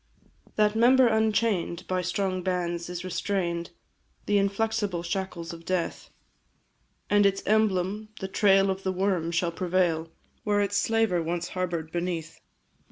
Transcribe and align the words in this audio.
That 0.55 0.75
member 0.75 1.07
unchain'd, 1.07 1.85
by 1.87 2.01
strong 2.01 2.41
bands 2.41 2.89
is 2.89 3.03
restrain'd, 3.03 3.69
The 4.25 4.39
inflexible 4.39 5.03
shackles 5.03 5.53
of 5.53 5.63
death; 5.63 6.09
And, 7.07 7.23
its 7.23 7.43
emblem, 7.45 8.09
the 8.19 8.27
trail 8.27 8.71
of 8.71 8.81
the 8.81 8.91
worm, 8.91 9.29
shall 9.29 9.51
prevail 9.51 10.09
Where 10.43 10.59
its 10.59 10.77
slaver 10.77 11.21
once 11.21 11.49
harbour'd 11.49 11.91
beneath. 11.91 12.39